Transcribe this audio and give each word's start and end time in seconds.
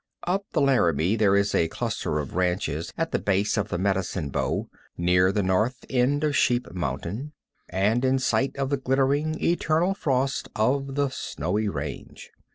Up 0.23 0.45
the 0.53 0.61
Laramie 0.61 1.15
there 1.15 1.35
is 1.35 1.53
a 1.53 1.67
cluster 1.67 2.17
of 2.17 2.33
ranches 2.33 2.91
at 2.97 3.11
the 3.11 3.19
base 3.19 3.55
of 3.55 3.69
the 3.69 3.77
Medicine 3.77 4.29
Bow, 4.29 4.67
near 4.97 5.31
the 5.31 5.43
north 5.43 5.85
end 5.91 6.23
of 6.23 6.35
Sheep 6.35 6.71
Mountain, 6.73 7.33
and 7.69 8.03
in 8.03 8.17
sight 8.17 8.57
of 8.57 8.71
the 8.71 8.77
glittering, 8.77 9.37
eternal 9.39 9.93
frost 9.93 10.49
of 10.55 10.95
the 10.95 11.09
snowy 11.09 11.69
range. 11.69 12.31